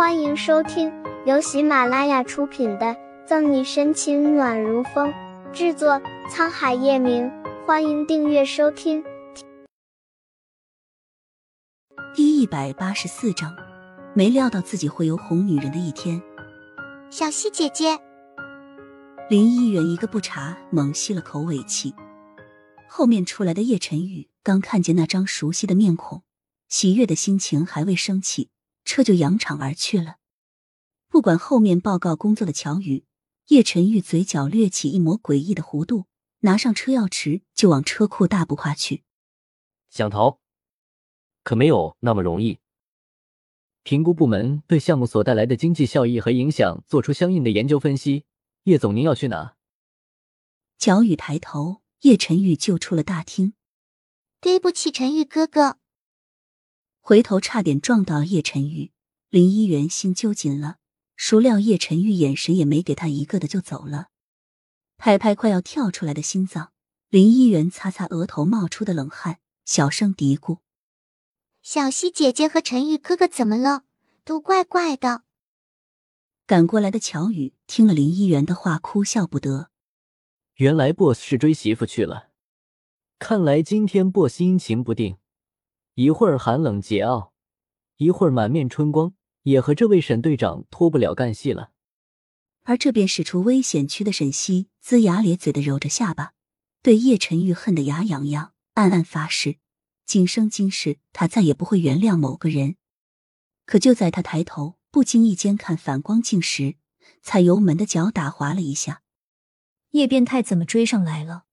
[0.00, 0.90] 欢迎收听
[1.26, 2.86] 由喜马拉雅出品的
[3.26, 5.12] 《赠你深情暖如风》，
[5.52, 7.30] 制作沧海夜明。
[7.66, 9.04] 欢迎订阅收听。
[12.14, 13.54] 第一百八十四章，
[14.14, 16.22] 没料到自己会有哄女人的一天。
[17.10, 17.98] 小溪姐姐，
[19.28, 21.94] 林一元一个不察，猛吸了口尾气。
[22.88, 26.22] 后面出来的叶晨宇刚看见那张熟悉的面孔，
[26.70, 28.48] 喜悦的心情还未升起。
[28.90, 30.16] 车就扬长而去了。
[31.08, 33.04] 不管后面报告工作的乔宇，
[33.46, 36.06] 叶晨玉嘴角掠起一抹诡异的弧度，
[36.40, 39.04] 拿上车钥匙就往车库大步跨去。
[39.90, 40.40] 想逃，
[41.44, 42.58] 可没有那么容易。
[43.84, 48.24] 评估部门对项目所带来的经济效益和影响做出相应的研究分析。
[48.64, 49.54] 叶总，您要去哪？
[50.78, 53.54] 乔宇抬头，叶晨玉就出了大厅。
[54.40, 55.79] 对不起，陈玉哥哥。
[57.00, 58.92] 回头差点撞到叶晨玉，
[59.28, 60.76] 林一元心揪紧了。
[61.16, 64.08] 孰料叶晨玉眼神也没给他一个的就走了，
[64.96, 66.72] 拍拍快要跳出来的心脏，
[67.10, 70.60] 林一元擦擦额头冒出的冷汗，小声嘀咕
[71.62, 73.84] ：“小溪姐姐和陈玉哥哥怎么了？
[74.24, 75.24] 都怪怪的。”
[76.48, 79.70] 赶过来的乔宇听了林一元的话，哭笑不得。
[80.54, 82.30] 原来 boss 是追媳妇去了，
[83.18, 85.18] 看来今天 boss 阴晴不定。
[85.94, 87.30] 一会儿寒冷桀骜，
[87.96, 91.72] 一会儿满面春光，也和这位沈队长脱不了干系了。
[92.62, 96.32] 而这边驶出危险区的沈西，龇牙咧嘴的揉着下巴，
[96.82, 99.58] 对叶晨玉恨得牙痒痒，暗暗发誓，
[100.06, 102.76] 今生今世他再也不会原谅某个人。
[103.66, 106.76] 可就在他抬头，不经意间看反光镜时，
[107.22, 109.02] 踩油门的脚打滑了一下。
[109.90, 111.44] 叶变态怎么追上来了？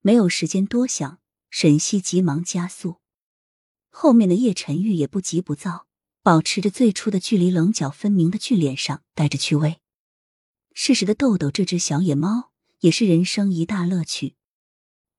[0.00, 2.96] 没有时间多想，沈西急忙加速。
[3.96, 5.86] 后面的叶晨玉也不急不躁，
[6.20, 9.80] 保持着最初的距离，棱角分明的俊脸上带着趣味，
[10.72, 12.50] 适时的逗逗这只小野猫，
[12.80, 14.34] 也是人生一大乐趣。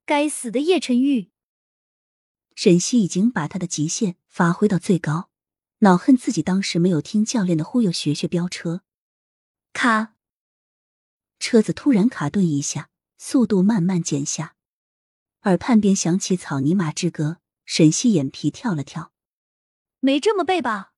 [0.06, 1.31] 该死的叶晨玉！
[2.53, 5.30] 沈西已经把他的极限发挥到最高，
[5.80, 8.81] 恼恨自己当时没有听教练的忽悠，学学飙车。
[9.72, 10.16] 卡，
[11.40, 14.58] 车子突然卡顿一下，速度慢慢减下，
[15.44, 17.38] 耳畔边响起草泥马之歌。
[17.66, 19.12] 沈西眼皮跳了跳，
[20.00, 20.94] 没这么背吧？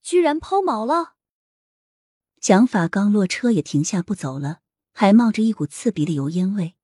[0.00, 1.16] 居然抛锚了！
[2.40, 4.62] 蒋法刚落车也停下不走了，
[4.92, 6.74] 还冒着一股刺鼻的油烟味。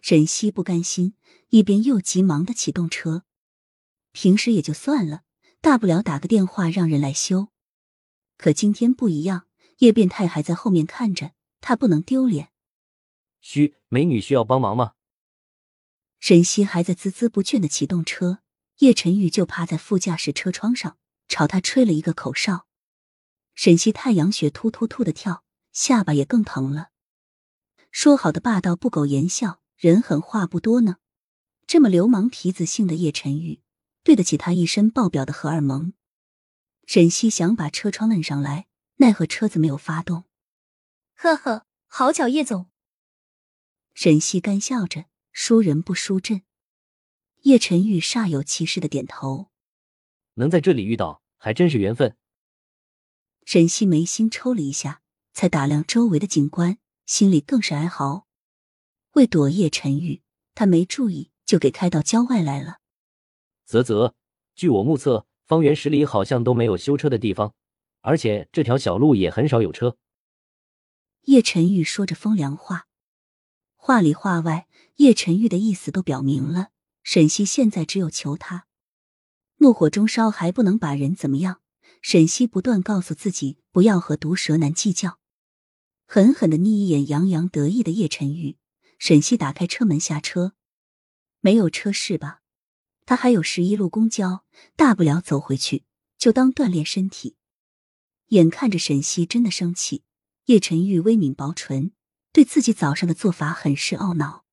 [0.00, 1.14] 沈西不甘心，
[1.48, 3.24] 一边又急忙的启动车。
[4.12, 5.22] 平时也就算了，
[5.60, 7.48] 大不了打个电话让人来修。
[8.36, 9.48] 可今天不一样，
[9.78, 12.52] 叶变态还在后面看着，他不能丢脸。
[13.40, 14.94] 嘘美女需要帮忙吗？
[16.20, 18.40] 沈西还在孜孜不倦的启动车，
[18.78, 20.98] 叶晨玉就趴在副驾驶车窗上，
[21.28, 22.66] 朝他吹了一个口哨。
[23.54, 26.90] 沈西太阳穴突突突的跳，下巴也更疼了。
[27.90, 30.96] 说好的霸道不苟言笑，人狠话不多呢？
[31.66, 33.62] 这么流氓痞子性的叶晨玉，
[34.02, 35.92] 对得起他一身爆表的荷尔蒙？
[36.86, 40.24] 沈西想把车窗摁上来，奈何车子没有发动。
[41.14, 42.70] 呵呵，好巧，叶总。
[43.94, 45.06] 沈西干笑着。
[45.40, 46.42] 输人不输阵，
[47.42, 49.52] 叶晨玉煞有其事的点头。
[50.34, 52.16] 能在这里遇到，还真是缘分。
[53.44, 55.00] 沈西眉心抽了一下，
[55.32, 58.26] 才打量周围的景观，心里更是哀嚎。
[59.12, 60.22] 为躲叶晨玉，
[60.56, 62.78] 他没注意，就给开到郊外来了。
[63.64, 64.16] 啧啧，
[64.56, 67.54] 据我目测，方圆十里好像都没有修车的地方，
[68.00, 69.96] 而且这条小路也很少有车。
[71.26, 72.87] 叶晨玉说着风凉话。
[73.80, 76.68] 话里话外，叶晨玉的意思都表明了。
[77.02, 78.66] 沈西现在只有求他，
[79.58, 81.62] 怒火中烧还不能把人怎么样。
[82.02, 85.18] 沈西不断告诉自己不要和毒蛇男计较，
[86.06, 88.58] 狠狠的睨一眼洋洋得意的叶晨玉。
[88.98, 90.52] 沈西打开车门下车，
[91.40, 92.42] 没有车是吧？
[93.06, 94.44] 他还有十一路公交，
[94.76, 95.84] 大不了走回去，
[96.18, 97.36] 就当锻炼身体。
[98.26, 100.02] 眼看着沈西真的生气，
[100.44, 101.92] 叶晨玉微抿薄唇。
[102.32, 104.44] 对自己早上的做法很是懊恼，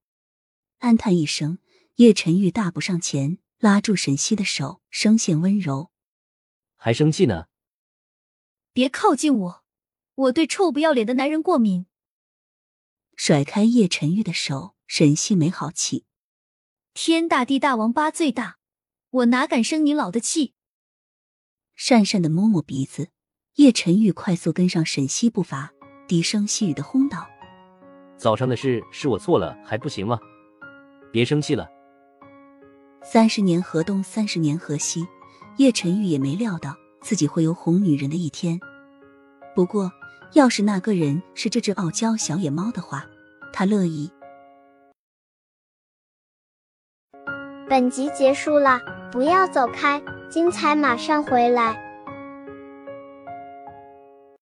[0.80, 1.60] 暗叹一声，
[1.96, 5.92] 叶晨玉大步上前，拉住沈西的手，声线温柔
[6.78, 7.48] ：“还生气呢？
[8.74, 9.64] 别靠近我，
[10.16, 11.86] 我对臭不要脸的男人过敏。”
[13.16, 16.06] 甩开叶晨玉的手，沈西没好气
[16.94, 18.58] ：“天大地大，王八最大，
[19.10, 20.54] 我哪敢生你老的气？”
[21.78, 23.10] 讪讪的摸摸鼻子，
[23.56, 25.74] 叶晨玉快速跟上沈西步伐，
[26.08, 27.30] 低声细语的哄道。
[28.18, 30.20] 早上的事是我错了，还不行吗？
[31.12, 31.70] 别生气了。
[33.04, 35.06] 三十年河东，三十年河西，
[35.58, 38.60] 叶晨玉也没料到自己会有哄女人的一天。
[39.56, 39.92] 不过，
[40.34, 43.06] 要是那个人是这只傲娇小野猫的话，
[43.54, 44.10] 他乐意。
[47.70, 48.80] 本集结束了，
[49.12, 51.85] 不要走开，精彩马上回来。